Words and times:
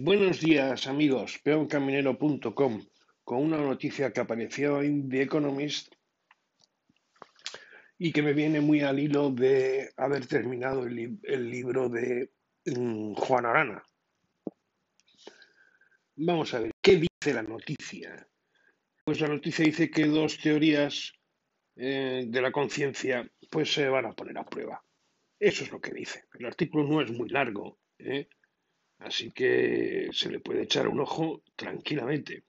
Buenos 0.00 0.40
días 0.40 0.86
amigos, 0.86 1.40
peoncaminero.com 1.42 2.86
con 3.24 3.38
una 3.42 3.56
noticia 3.56 4.12
que 4.12 4.20
apareció 4.20 4.80
en 4.80 5.08
The 5.08 5.22
Economist 5.22 5.92
y 7.98 8.12
que 8.12 8.22
me 8.22 8.32
viene 8.32 8.60
muy 8.60 8.82
al 8.82 9.00
hilo 9.00 9.32
de 9.32 9.90
haber 9.96 10.24
terminado 10.26 10.86
el, 10.86 11.50
libro 11.50 11.88
de 11.88 12.30
um, 12.66 13.12
Juan 13.16 13.44
Arana. 13.44 13.82
Vamos 16.14 16.54
a 16.54 16.60
ver, 16.60 16.70
¿qué 16.80 16.92
dice 16.92 17.34
la 17.34 17.42
noticia? 17.42 18.24
Pues 19.04 19.20
la 19.20 19.26
noticia 19.26 19.64
dice 19.64 19.90
que 19.90 20.06
dos 20.06 20.38
teorías 20.38 21.12
eh, 21.74 22.24
de 22.24 22.40
la 22.40 22.52
conciencia 22.52 23.28
pues 23.50 23.74
se 23.74 23.88
van 23.88 24.06
a 24.06 24.12
poner 24.12 24.38
a 24.38 24.46
prueba. 24.46 24.80
Eso 25.40 25.64
es 25.64 25.72
lo 25.72 25.80
que 25.80 25.90
dice. 25.90 26.22
El 26.38 26.46
artículo 26.46 26.86
no 26.86 27.00
es 27.00 27.10
muy 27.10 27.28
largo, 27.30 27.80
¿eh? 27.98 28.28
Así 28.98 29.30
que 29.30 30.08
se 30.12 30.30
le 30.30 30.40
puede 30.40 30.62
echar 30.62 30.88
un 30.88 31.00
ojo 31.00 31.42
tranquilamente. 31.56 32.44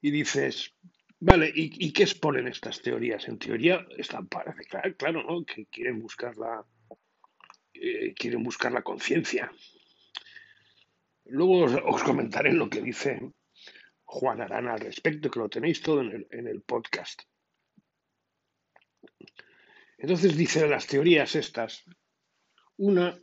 Y 0.00 0.10
dices, 0.10 0.74
vale, 1.20 1.50
¿y, 1.54 1.92
qué 1.92 2.04
exponen 2.04 2.48
estas 2.48 2.80
teorías? 2.82 3.26
En 3.28 3.38
teoría 3.38 3.86
están 3.96 4.28
parece 4.28 4.64
claro, 4.64 4.96
claro 4.96 5.22
¿no? 5.22 5.44
Que 5.44 5.66
quieren 5.66 6.00
buscar 6.00 6.36
la 6.36 6.64
eh, 7.74 8.14
quieren 8.14 8.42
buscar 8.42 8.72
la 8.72 8.82
conciencia. 8.82 9.52
Luego 11.24 11.64
os, 11.64 11.72
os, 11.84 12.02
comentaré 12.02 12.52
lo 12.52 12.68
que 12.68 12.80
dice 12.80 13.32
Juan 14.04 14.40
Arana 14.40 14.74
al 14.74 14.80
respecto, 14.80 15.30
que 15.30 15.38
lo 15.38 15.48
tenéis 15.48 15.80
todo 15.80 16.00
en 16.00 16.10
el, 16.10 16.26
en 16.30 16.48
el 16.48 16.62
podcast. 16.62 17.22
Entonces 19.98 20.36
dice 20.36 20.66
las 20.66 20.86
teorías 20.86 21.34
estas, 21.34 21.84
una 22.76 23.18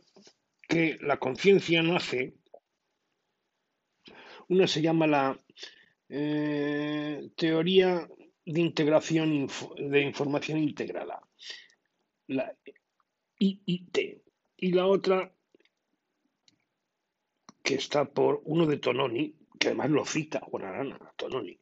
que 0.68 0.98
la 1.00 1.18
conciencia 1.18 1.82
nace, 1.82 2.34
una 4.48 4.66
se 4.66 4.82
llama 4.82 5.06
la 5.06 5.38
eh, 6.08 7.30
teoría 7.36 8.08
de 8.44 8.60
integración 8.60 9.48
de 9.76 10.00
información 10.02 10.58
integrada, 10.58 11.20
la 12.28 12.56
IIT, 13.38 13.98
y 14.58 14.72
la 14.72 14.86
otra 14.86 15.32
que 17.62 17.74
está 17.74 18.04
por 18.04 18.42
uno 18.44 18.66
de 18.66 18.78
Tononi, 18.78 19.34
que 19.58 19.68
además 19.68 19.90
lo 19.90 20.04
cita 20.04 20.40
Juan 20.40 20.64
Arana, 20.64 21.12
Tononi, 21.16 21.58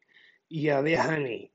y 0.47 0.69
Adehane, 0.69 1.51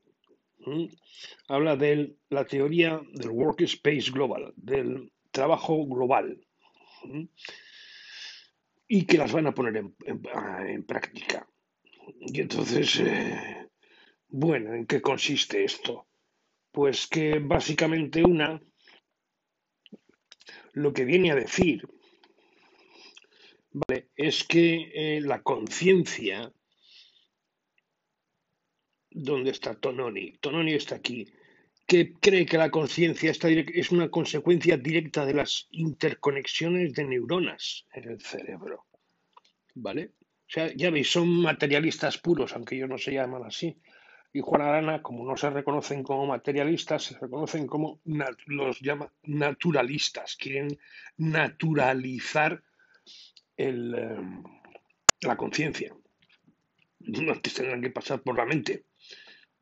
habla 1.47 1.77
de 1.77 2.17
la 2.29 2.45
teoría 2.45 3.01
del 3.13 3.29
workspace 3.29 4.11
global, 4.11 4.53
del 4.57 5.11
trabajo 5.31 5.85
global, 5.85 6.45
y 8.93 9.05
que 9.05 9.17
las 9.17 9.31
van 9.31 9.47
a 9.47 9.53
poner 9.53 9.77
en, 9.77 9.95
en, 10.03 10.21
en 10.67 10.83
práctica. 10.83 11.47
Y 12.19 12.41
entonces, 12.41 12.99
eh, 12.99 13.69
bueno, 14.27 14.73
¿en 14.73 14.85
qué 14.85 15.01
consiste 15.01 15.63
esto? 15.63 16.09
Pues 16.73 17.07
que 17.07 17.39
básicamente 17.39 18.21
una 18.21 18.61
lo 20.73 20.91
que 20.91 21.05
viene 21.05 21.31
a 21.31 21.35
decir 21.35 21.87
vale, 23.71 24.09
es 24.13 24.43
que 24.43 24.91
eh, 24.93 25.21
la 25.21 25.41
conciencia, 25.41 26.51
¿dónde 29.09 29.51
está 29.51 29.73
Tononi? 29.79 30.33
Tononi 30.41 30.73
está 30.73 30.95
aquí, 30.95 31.31
que 31.85 32.13
cree 32.13 32.45
que 32.45 32.57
la 32.57 32.71
conciencia 32.71 33.31
es 33.31 33.91
una 33.91 34.09
consecuencia 34.09 34.77
directa 34.77 35.25
de 35.25 35.33
las 35.33 35.67
interconexiones 35.71 36.93
de 36.93 37.05
neuronas 37.05 37.85
en 37.93 38.09
el 38.09 38.21
cerebro. 38.21 38.85
¿Vale? 39.75 40.11
O 40.51 40.53
sea, 40.53 40.73
ya 40.75 40.89
veis, 40.89 41.11
son 41.11 41.29
materialistas 41.41 42.17
puros, 42.17 42.53
aunque 42.53 42.75
ellos 42.75 42.89
no 42.89 42.97
se 42.97 43.13
llaman 43.13 43.43
así. 43.45 43.77
Y 44.33 44.39
Juan 44.39 44.61
Arana, 44.61 45.01
como 45.01 45.25
no 45.25 45.35
se 45.35 45.49
reconocen 45.49 46.03
como 46.03 46.25
materialistas, 46.25 47.03
se 47.03 47.19
reconocen 47.19 47.67
como, 47.67 47.99
los 48.47 48.79
llama 48.79 49.11
naturalistas. 49.23 50.37
Quieren 50.37 50.77
naturalizar 51.17 52.63
eh, 53.57 54.17
la 55.21 55.37
conciencia. 55.37 55.93
Antes 57.29 57.53
tendrán 57.53 57.81
que 57.81 57.89
pasar 57.89 58.21
por 58.21 58.37
la 58.37 58.45
mente. 58.45 58.85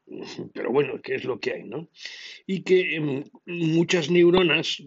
Pero 0.54 0.72
bueno, 0.72 1.02
¿qué 1.02 1.16
es 1.16 1.24
lo 1.24 1.40
que 1.40 1.54
hay, 1.54 1.64
no? 1.64 1.90
Y 2.46 2.64
que 2.64 2.96
eh, 2.98 3.24
muchas 3.46 4.10
neuronas 4.10 4.84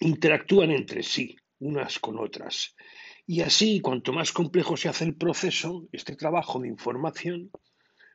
interactúan 0.00 0.70
entre 0.70 1.02
sí, 1.02 1.36
unas 1.58 1.98
con 1.98 2.18
otras. 2.18 2.74
Y 3.26 3.40
así, 3.40 3.80
cuanto 3.80 4.12
más 4.12 4.32
complejo 4.32 4.76
se 4.76 4.88
hace 4.88 5.04
el 5.04 5.16
proceso, 5.16 5.88
este 5.92 6.14
trabajo 6.14 6.60
de 6.60 6.68
información, 6.68 7.50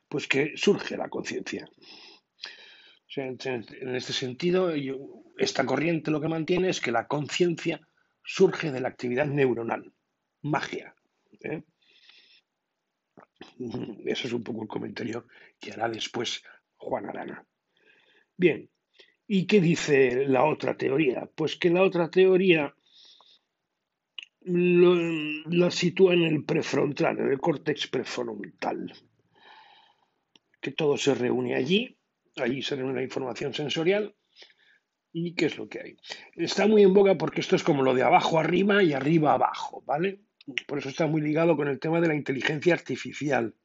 pues 0.07 0.27
que 0.27 0.53
surge 0.55 0.97
la 0.97 1.09
conciencia. 1.09 1.67
En 3.15 3.95
este 3.95 4.13
sentido, 4.13 4.71
esta 5.37 5.65
corriente 5.65 6.11
lo 6.11 6.21
que 6.21 6.27
mantiene 6.27 6.69
es 6.69 6.79
que 6.79 6.91
la 6.91 7.07
conciencia 7.07 7.81
surge 8.23 8.71
de 8.71 8.81
la 8.81 8.89
actividad 8.89 9.25
neuronal, 9.25 9.91
magia. 10.43 10.93
¿eh? 11.41 11.63
Ese 14.05 14.27
es 14.27 14.33
un 14.33 14.43
poco 14.43 14.63
el 14.63 14.67
comentario 14.67 15.27
que 15.59 15.71
hará 15.71 15.89
después 15.89 16.43
Juan 16.77 17.07
Arana. 17.07 17.45
Bien, 18.37 18.69
¿y 19.27 19.45
qué 19.45 19.61
dice 19.61 20.25
la 20.27 20.45
otra 20.45 20.77
teoría? 20.77 21.29
Pues 21.35 21.55
que 21.55 21.69
la 21.69 21.83
otra 21.83 22.09
teoría 22.09 22.73
lo, 24.41 24.95
la 24.95 25.71
sitúa 25.71 26.13
en 26.13 26.23
el 26.23 26.45
prefrontal, 26.45 27.19
en 27.19 27.31
el 27.31 27.39
córtex 27.39 27.87
prefrontal, 27.87 28.93
que 30.61 30.71
todo 30.71 30.97
se 30.97 31.13
reúne 31.13 31.55
allí, 31.55 31.97
allí 32.37 32.61
se 32.61 32.75
reúne 32.75 32.95
la 32.95 33.03
información 33.03 33.53
sensorial 33.53 34.15
y 35.11 35.33
qué 35.33 35.45
es 35.45 35.57
lo 35.57 35.67
que 35.67 35.79
hay. 35.79 35.97
Está 36.35 36.67
muy 36.67 36.83
en 36.83 36.93
boga 36.93 37.17
porque 37.17 37.41
esto 37.41 37.55
es 37.55 37.63
como 37.63 37.83
lo 37.83 37.93
de 37.93 38.03
abajo 38.03 38.39
arriba 38.39 38.83
y 38.83 38.93
arriba 38.93 39.33
abajo, 39.33 39.83
¿vale? 39.85 40.21
Por 40.67 40.79
eso 40.79 40.89
está 40.89 41.07
muy 41.07 41.21
ligado 41.21 41.55
con 41.55 41.67
el 41.67 41.79
tema 41.79 42.01
de 42.01 42.07
la 42.07 42.15
inteligencia 42.15 42.73
artificial. 42.73 43.55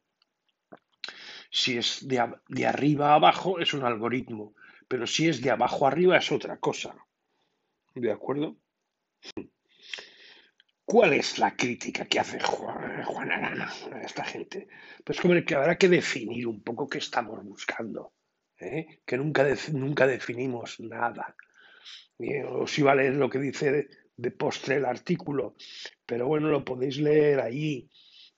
Si 1.51 1.79
es 1.79 2.07
de, 2.07 2.19
arriba 2.67 3.13
a 3.13 3.15
abajo 3.15 3.61
es 3.61 3.75
un 3.75 3.85
algoritmo, 3.85 4.55
pero 4.89 5.07
si 5.07 5.29
es 5.29 5.41
de 5.41 5.51
abajo 5.51 5.87
arriba 5.87 6.19
es 6.19 6.33
otra 6.33 6.59
cosa. 6.59 6.97
¿De 7.95 8.11
acuerdo? 8.11 8.57
¿Cuál 10.85 11.15
es 11.15 11.39
la 11.39 11.57
crítica 11.57 12.05
que 12.07 12.21
hace 12.21 12.41
Juan, 12.41 13.05
Juan 13.05 13.31
Arana 13.31 13.73
a 13.93 14.03
esta 14.03 14.25
gente? 14.25 14.69
Pues 15.05 15.21
como 15.21 15.35
que 15.45 15.55
habrá 15.55 15.79
que 15.79 15.89
definir 15.89 16.47
un 16.47 16.63
poco 16.63 16.89
qué 16.89 16.99
estamos 16.99 17.43
buscando, 17.45 18.13
¿eh? 18.59 19.01
que 19.07 19.17
nunca, 19.17 19.47
nunca 19.73 20.07
definimos 20.07 20.81
nada. 20.81 21.35
Os 22.49 22.79
iba 22.79 22.93
a 22.93 22.95
leer 22.97 23.15
lo 23.15 23.31
que 23.31 23.39
dice 23.39 23.89
de, 24.17 24.31
postre 24.31 24.77
el 24.77 24.85
artículo, 24.85 25.55
pero 26.07 26.27
bueno, 26.27 26.49
lo 26.49 26.65
podéis 26.65 26.99
leer 26.99 27.41
ahí, 27.41 27.89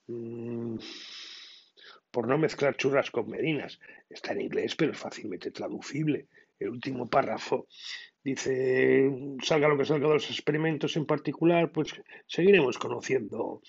mmm, 0.07 0.77
por 2.11 2.27
no 2.27 2.37
mezclar 2.37 2.75
churras 2.77 3.11
con 3.11 3.29
merinas. 3.29 3.79
Está 4.09 4.33
en 4.33 4.41
inglés, 4.41 4.75
pero 4.75 4.91
es 4.91 4.97
fácilmente 4.97 5.51
traducible. 5.51 6.27
El 6.59 6.69
último 6.69 7.09
párrafo 7.09 7.67
dice, 8.23 9.11
salga 9.43 9.67
lo 9.67 9.77
que 9.77 9.85
salga 9.85 10.07
de 10.07 10.15
los 10.15 10.29
experimentos 10.31 10.97
en 10.97 11.05
particular, 11.05 11.71
pues 11.71 11.93
seguiremos 12.25 12.77
conociendo 12.77 13.61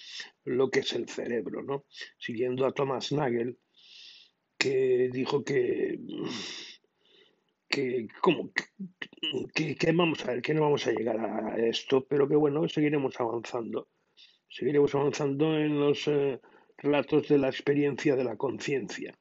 lo 0.45 0.71
que 0.71 0.81
es 0.81 0.93
el 0.95 1.09
cerebro, 1.09 1.63
¿no? 1.63 1.85
Siguiendo 2.19 2.67
a 2.67 2.73
Thomas 2.73 3.13
Nagel, 3.13 3.59
que 4.57 5.11
dijo 5.13 5.45
que, 5.45 6.01
que, 7.69 8.09
¿cómo? 8.21 8.51
Que, 9.55 9.77
que, 9.77 9.93
vamos 9.93 10.25
a 10.25 10.33
ver, 10.33 10.43
que 10.43 10.55
no 10.55 10.63
vamos 10.63 10.87
a 10.87 10.93
llegar 10.93 11.19
a 11.19 11.57
esto, 11.59 12.07
pero 12.07 12.29
que 12.29 12.37
bueno, 12.37 12.69
seguiremos 12.69 13.21
avanzando. 13.21 13.89
Seguiremos 14.49 14.95
avanzando 14.95 15.57
en 15.59 15.79
los 15.79 16.09
eh, 16.09 16.41
relatos 16.79 17.29
de 17.29 17.39
la 17.39 17.49
experiencia 17.49 18.17
de 18.17 18.25
la 18.25 18.37
conciencia 18.37 19.17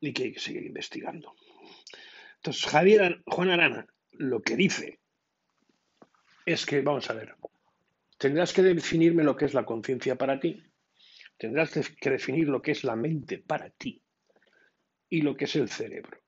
y 0.00 0.12
que 0.12 0.24
hay 0.24 0.32
que 0.32 0.40
seguir 0.40 0.64
investigando. 0.64 1.34
Entonces, 2.36 2.66
Javier 2.66 3.22
Juan 3.26 3.50
Arana 3.50 3.86
lo 4.12 4.42
que 4.42 4.56
dice 4.56 5.00
es 6.44 6.66
que, 6.66 6.82
vamos 6.82 7.08
a 7.10 7.14
ver, 7.14 7.34
tendrás 8.18 8.52
que 8.52 8.62
definirme 8.62 9.24
lo 9.24 9.36
que 9.36 9.44
es 9.44 9.54
la 9.54 9.64
conciencia 9.64 10.16
para 10.16 10.40
ti, 10.40 10.62
tendrás 11.36 11.70
que 11.70 12.10
definir 12.10 12.48
lo 12.48 12.60
que 12.60 12.72
es 12.72 12.84
la 12.84 12.96
mente 12.96 13.38
para 13.38 13.70
ti 13.70 14.02
y 15.08 15.22
lo 15.22 15.36
que 15.36 15.44
es 15.44 15.56
el 15.56 15.68
cerebro. 15.68 16.18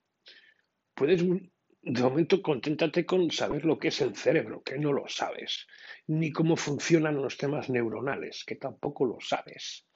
Puedes, 1.00 1.24
de 1.24 2.02
momento, 2.02 2.42
conténtate 2.42 3.06
con 3.06 3.30
saber 3.30 3.64
lo 3.64 3.78
que 3.78 3.88
es 3.88 4.02
el 4.02 4.14
cerebro, 4.14 4.62
que 4.62 4.78
no 4.78 4.92
lo 4.92 5.08
sabes, 5.08 5.66
ni 6.08 6.30
cómo 6.30 6.56
funcionan 6.58 7.22
los 7.22 7.38
temas 7.38 7.70
neuronales, 7.70 8.44
que 8.44 8.56
tampoco 8.56 9.06
lo 9.06 9.16
sabes. 9.18 9.86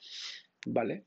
¿Vale? 0.67 1.05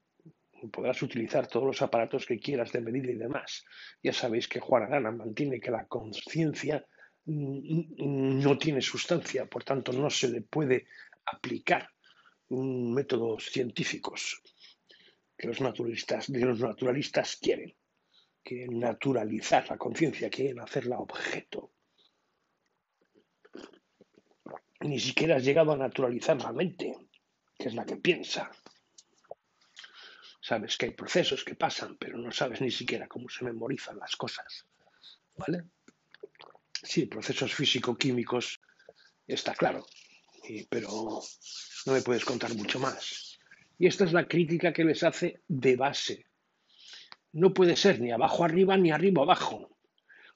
podrás 0.72 1.02
utilizar 1.02 1.48
todos 1.48 1.66
los 1.66 1.82
aparatos 1.82 2.28
que 2.28 2.40
quieras 2.40 2.72
de 2.72 2.82
medida 2.82 3.12
y 3.12 3.16
demás. 3.16 3.66
Ya 4.04 4.14
sabéis 4.14 4.48
que 4.48 4.60
Juan 4.60 4.84
Arana 4.84 5.10
mantiene 5.10 5.60
que 5.60 5.72
la 5.72 5.88
conciencia 5.88 6.86
no 7.26 8.58
tiene 8.60 8.82
sustancia, 8.82 9.48
por 9.48 9.64
tanto 9.64 9.94
no 9.94 10.12
se 10.12 10.30
le 10.30 10.42
puede 10.42 10.86
aplicar 11.26 11.90
métodos 12.50 13.46
científicos 13.46 14.44
que 15.36 15.48
los 15.48 15.60
naturalistas, 15.60 16.32
de 16.32 16.46
los 16.46 16.60
naturalistas 16.60 17.38
quieren, 17.38 17.76
quieren 18.44 18.80
naturalizar 18.80 19.70
la 19.70 19.78
conciencia, 19.78 20.30
quieren 20.30 20.60
hacerla 20.60 21.00
objeto. 21.00 21.72
Ni 24.82 25.00
siquiera 25.00 25.38
has 25.38 25.44
llegado 25.44 25.72
a 25.72 25.78
naturalizar 25.78 26.42
la 26.42 26.54
mente, 26.54 26.96
que 27.58 27.68
es 27.68 27.74
la 27.74 27.86
que 27.86 27.98
piensa. 27.98 28.52
Sabes 30.40 30.78
que 30.78 30.86
hay 30.86 30.92
procesos 30.92 31.44
que 31.44 31.56
pasan, 31.56 31.98
pero 31.98 32.18
no 32.18 32.32
sabes 32.32 32.62
ni 32.62 32.72
siquiera 32.72 33.08
cómo 33.08 33.28
se 33.28 33.44
memorizan 33.44 33.98
las 33.98 34.16
cosas. 34.16 34.66
¿Vale? 35.36 35.66
Sí, 36.72 37.06
procesos 37.08 37.54
físico-químicos 37.54 38.62
está 39.26 39.54
claro, 39.56 39.86
pero 40.70 41.22
no 41.86 41.94
me 41.94 42.02
puedes 42.02 42.24
contar 42.24 42.54
mucho 42.56 42.80
más. 42.80 43.40
Y 43.80 43.88
esta 43.88 44.06
es 44.06 44.14
la 44.14 44.28
crítica 44.28 44.72
que 44.72 44.86
les 44.86 45.04
hace 45.04 45.42
de 45.48 45.76
base. 45.76 46.27
No 47.34 47.54
puede 47.54 47.76
ser 47.76 48.00
ni 48.00 48.12
abajo 48.12 48.44
arriba 48.44 48.78
ni 48.78 48.92
arriba 48.92 49.24
abajo. 49.24 49.78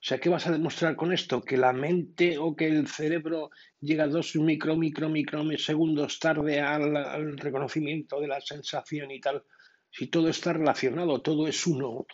O 0.01 0.03
sea, 0.03 0.19
¿qué 0.19 0.29
vas 0.29 0.47
a 0.47 0.51
demostrar 0.51 0.95
con 0.95 1.13
esto? 1.13 1.43
Que 1.43 1.57
la 1.57 1.73
mente 1.73 2.39
o 2.39 2.55
que 2.55 2.67
el 2.67 2.87
cerebro 2.87 3.51
llega 3.79 4.07
dos 4.07 4.35
micro, 4.35 4.75
micro, 4.75 5.09
micro 5.09 5.43
segundos 5.59 6.17
tarde 6.17 6.59
al, 6.59 6.95
al 6.97 7.37
reconocimiento 7.37 8.19
de 8.19 8.27
la 8.27 8.41
sensación 8.41 9.11
y 9.11 9.21
tal. 9.21 9.43
Si 9.91 10.07
todo 10.07 10.29
está 10.29 10.53
relacionado, 10.53 11.21
todo 11.21 11.47
es 11.47 11.67
uno. 11.67 12.07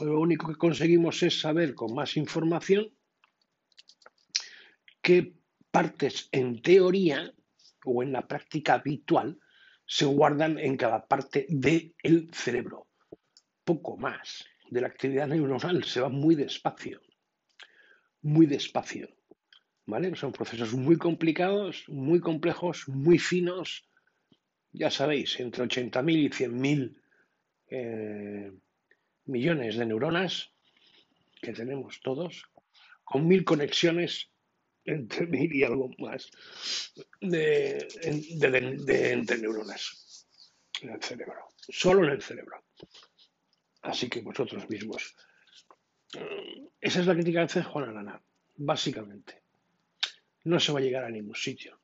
Lo 0.00 0.20
único 0.20 0.48
que 0.48 0.56
conseguimos 0.56 1.22
es 1.22 1.40
saber 1.40 1.74
con 1.74 1.94
más 1.94 2.16
información 2.18 2.92
qué 5.00 5.34
partes 5.70 6.28
en 6.32 6.60
teoría 6.60 7.32
o 7.84 8.02
en 8.02 8.12
la 8.12 8.26
práctica 8.26 8.74
habitual 8.74 9.38
se 9.86 10.04
guardan 10.06 10.58
en 10.58 10.76
cada 10.76 11.06
parte 11.06 11.46
del 11.48 11.94
cerebro. 12.32 12.88
Poco 13.64 13.96
más 13.96 14.44
de 14.70 14.80
la 14.80 14.88
actividad 14.88 15.28
neuronal, 15.28 15.84
se 15.84 16.00
va 16.00 16.08
muy 16.08 16.34
despacio, 16.34 17.00
muy 18.22 18.46
despacio. 18.46 19.08
¿Vale? 19.86 20.16
Son 20.16 20.32
procesos 20.32 20.72
muy 20.72 20.96
complicados, 20.96 21.84
muy 21.88 22.18
complejos, 22.20 22.88
muy 22.88 23.18
finos. 23.18 23.86
Ya 24.72 24.90
sabéis, 24.90 25.38
entre 25.40 25.64
80.000 25.64 26.10
y 26.10 26.30
100.000 26.30 26.96
eh, 27.68 28.52
millones 29.26 29.76
de 29.76 29.86
neuronas 29.86 30.50
que 31.40 31.52
tenemos 31.52 32.00
todos, 32.02 32.44
con 33.04 33.26
mil 33.26 33.44
conexiones 33.44 34.30
entre 34.84 35.26
mil 35.26 35.54
y 35.54 35.64
algo 35.64 35.90
más 35.98 36.30
de, 37.20 37.88
entre 38.00 39.38
neuronas 39.38 40.26
en 40.82 40.90
el 40.90 41.02
cerebro, 41.02 41.48
solo 41.68 42.04
en 42.04 42.10
el 42.12 42.22
cerebro. 42.22 42.64
Así 43.94 44.08
que 44.08 44.22
vosotros 44.22 44.68
mismos. 44.68 45.14
Mm, 46.14 46.66
esa 46.80 46.98
es 47.00 47.06
la 47.06 47.14
crítica 47.14 47.38
que 47.38 47.44
hace 47.44 47.62
Juan 47.62 47.90
Arana, 47.90 48.20
básicamente. 48.56 49.42
No 50.42 50.58
se 50.58 50.72
va 50.72 50.80
a 50.80 50.82
llegar 50.82 51.04
a 51.04 51.10
ningún 51.10 51.36
sitio. 51.36 51.80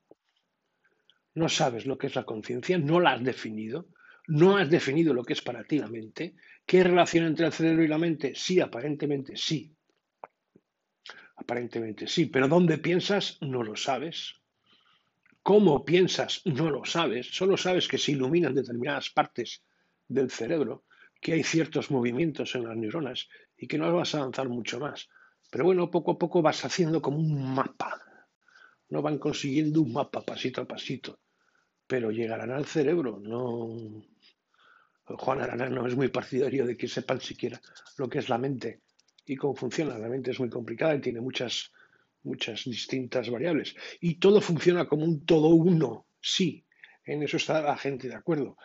No 1.34 1.48
sabes 1.48 1.86
lo 1.86 1.96
que 1.96 2.08
es 2.08 2.16
la 2.16 2.24
conciencia, 2.24 2.78
no 2.78 2.98
la 2.98 3.12
has 3.12 3.22
definido, 3.22 3.90
no 4.26 4.56
has 4.56 4.68
definido 4.68 5.14
lo 5.14 5.22
que 5.22 5.34
es 5.34 5.40
para 5.40 5.62
ti 5.62 5.78
la 5.78 5.86
mente. 5.86 6.34
¿Qué 6.66 6.82
relación 6.82 7.26
entre 7.26 7.46
el 7.46 7.52
cerebro 7.52 7.84
y 7.84 7.88
la 7.88 7.98
mente? 7.98 8.32
Sí, 8.34 8.58
aparentemente 8.58 9.36
sí. 9.36 9.72
Aparentemente 11.36 12.08
sí, 12.08 12.26
pero 12.26 12.48
dónde 12.48 12.78
piensas 12.78 13.38
no 13.40 13.62
lo 13.62 13.76
sabes. 13.76 14.34
¿Cómo 15.44 15.84
piensas? 15.84 16.42
No 16.44 16.70
lo 16.70 16.84
sabes. 16.84 17.28
Solo 17.30 17.56
sabes 17.56 17.86
que 17.86 17.98
se 17.98 18.10
iluminan 18.10 18.52
determinadas 18.52 19.10
partes 19.10 19.62
del 20.08 20.32
cerebro, 20.32 20.86
que 21.20 21.34
hay 21.34 21.42
ciertos 21.42 21.90
movimientos 21.90 22.54
en 22.54 22.64
las 22.64 22.76
neuronas 22.76 23.28
y 23.56 23.66
que 23.66 23.78
no 23.78 23.92
vas 23.92 24.14
a 24.14 24.18
avanzar 24.18 24.48
mucho 24.48 24.80
más. 24.80 25.08
Pero 25.50 25.64
bueno, 25.64 25.90
poco 25.90 26.12
a 26.12 26.18
poco 26.18 26.42
vas 26.42 26.64
haciendo 26.64 27.02
como 27.02 27.18
un 27.18 27.54
mapa. 27.54 28.00
No 28.88 29.02
van 29.02 29.18
consiguiendo 29.18 29.82
un 29.82 29.92
mapa 29.92 30.22
pasito 30.22 30.62
a 30.62 30.68
pasito, 30.68 31.20
pero 31.86 32.10
llegarán 32.10 32.50
al 32.50 32.64
cerebro. 32.64 33.20
No. 33.20 34.02
Juan 35.04 35.40
Arana 35.40 35.68
no 35.68 35.86
es 35.86 35.96
muy 35.96 36.08
partidario 36.08 36.64
de 36.64 36.76
que 36.76 36.88
sepan 36.88 37.20
siquiera 37.20 37.60
lo 37.98 38.08
que 38.08 38.20
es 38.20 38.28
la 38.28 38.38
mente 38.38 38.80
y 39.26 39.36
cómo 39.36 39.54
funciona. 39.54 39.98
La 39.98 40.08
mente 40.08 40.30
es 40.30 40.40
muy 40.40 40.48
complicada 40.48 40.94
y 40.94 41.00
tiene 41.00 41.20
muchas, 41.20 41.72
muchas 42.22 42.64
distintas 42.64 43.28
variables. 43.28 43.74
Y 44.00 44.14
todo 44.14 44.40
funciona 44.40 44.86
como 44.86 45.04
un 45.04 45.24
todo 45.24 45.48
uno, 45.48 46.06
sí, 46.20 46.64
en 47.04 47.22
eso 47.22 47.36
está 47.36 47.60
la 47.60 47.76
gente 47.76 48.08
de 48.08 48.14
acuerdo. 48.14 48.56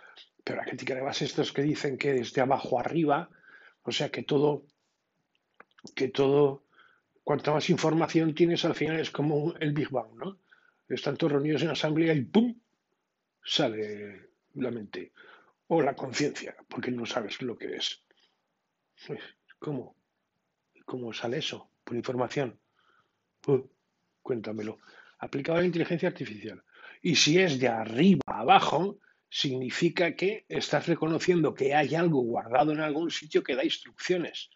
Pero 0.45 0.59
la 0.59 0.65
crítica 0.65 0.93
de 0.93 1.09
estos 1.09 1.51
que 1.51 1.63
dicen 1.63 1.97
que 1.97 2.13
desde 2.13 2.39
abajo 2.39 2.79
arriba, 2.79 3.31
o 3.81 3.91
sea 3.91 4.09
que 4.09 4.21
todo, 4.21 4.63
que 5.95 6.07
todo, 6.07 6.63
cuanta 7.23 7.51
más 7.51 7.67
información 7.71 8.35
tienes 8.35 8.63
al 8.63 8.75
final 8.75 8.99
es 8.99 9.09
como 9.09 9.55
el 9.59 9.73
Big 9.73 9.89
Bang, 9.89 10.13
¿no? 10.15 10.37
Están 10.87 11.17
todos 11.17 11.33
reunidos 11.33 11.63
en 11.63 11.69
asamblea 11.69 12.13
y 12.13 12.21
¡pum! 12.21 12.55
sale 13.43 14.29
la 14.53 14.69
mente. 14.69 15.13
O 15.67 15.81
la 15.81 15.95
conciencia, 15.95 16.55
porque 16.69 16.91
no 16.91 17.07
sabes 17.07 17.41
lo 17.41 17.57
que 17.57 17.77
es. 17.77 18.03
Pues, 19.07 19.19
¿Cómo? 19.57 19.95
¿Cómo 20.85 21.11
sale 21.11 21.39
eso? 21.39 21.71
Por 21.83 21.95
información. 21.95 22.59
Uh, 23.47 23.67
cuéntamelo. 24.21 24.77
Aplicado 25.17 25.57
a 25.57 25.61
la 25.61 25.67
inteligencia 25.67 26.07
artificial. 26.07 26.63
Y 27.01 27.15
si 27.15 27.39
es 27.39 27.59
de 27.59 27.67
arriba 27.67 28.21
a 28.27 28.41
abajo, 28.41 28.99
significa 29.29 30.15
que 30.15 30.45
estás 30.49 30.87
reconociendo 30.87 31.53
que 31.53 31.73
hay 31.73 31.95
algo 31.95 32.21
guardado 32.21 32.71
en 32.71 32.79
algún 32.79 33.11
sitio 33.11 33.43
que 33.43 33.55
da 33.55 33.63
instrucciones 33.63 34.49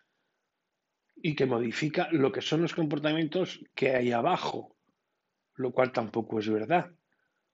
y 1.21 1.35
que 1.35 1.45
modifica 1.45 2.07
lo 2.11 2.31
que 2.31 2.41
son 2.41 2.61
los 2.61 2.73
comportamientos 2.73 3.59
que 3.75 3.95
hay 3.95 4.11
abajo, 4.11 4.75
lo 5.55 5.71
cual 5.71 5.91
tampoco 5.91 6.39
es 6.39 6.49
verdad, 6.49 6.91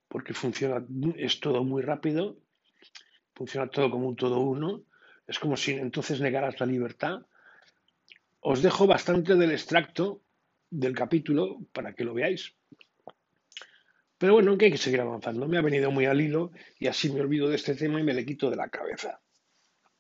porque 0.08 0.34
funciona, 0.34 0.86
es 1.18 1.40
todo 1.40 1.64
muy 1.64 1.82
rápido, 1.82 2.38
funciona 3.34 3.68
todo 3.68 3.90
como 3.90 4.08
un 4.08 4.16
todo 4.16 4.40
uno, 4.40 4.84
es 5.28 5.40
como 5.40 5.58
si 5.58 5.72
entonces 5.72 6.22
negaras 6.22 6.60
la 6.60 6.68
libertad 6.68 7.26
os 8.48 8.62
dejo 8.62 8.86
bastante 8.86 9.34
del 9.34 9.52
extracto 9.52 10.22
del 10.70 10.94
capítulo 10.94 11.58
para 11.74 11.96
que 11.96 12.04
lo 12.04 12.14
veáis. 12.14 12.56
Pero 14.26 14.34
bueno, 14.34 14.58
que 14.58 14.66
hay 14.66 14.72
que 14.72 14.80
seguir 14.80 15.02
avanzando. 15.02 15.48
Me 15.48 15.60
ha 15.60 15.62
venido 15.62 15.92
muy 15.92 16.08
al 16.08 16.20
hilo 16.20 16.50
y 16.80 16.88
así 16.88 17.12
me 17.12 17.22
olvido 17.22 17.48
de 17.48 17.58
este 17.58 17.76
tema 17.76 18.00
y 18.00 18.04
me 18.04 18.12
le 18.12 18.26
quito 18.26 18.50
de 18.50 18.56
la 18.56 18.70
cabeza. 18.70 19.22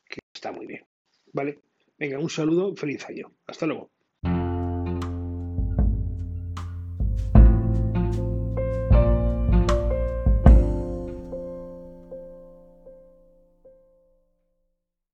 Que 0.09 0.19
está 0.33 0.51
muy 0.51 0.65
bien. 0.65 0.83
¿Vale? 1.31 1.59
Venga, 1.95 2.17
un 2.17 2.31
saludo, 2.31 2.75
feliz 2.75 3.05
año. 3.07 3.35
Hasta 3.45 3.67
luego. 3.67 3.91